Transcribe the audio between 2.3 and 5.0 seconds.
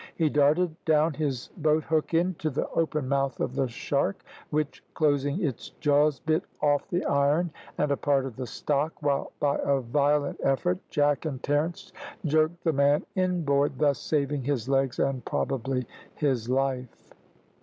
the open mouth of the shark, which,